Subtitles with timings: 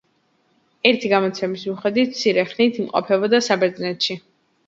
[0.91, 4.19] ერთი გადმოცემის მიხედვით მცირე ხნით იმყოფებოდა საბერძნეთში.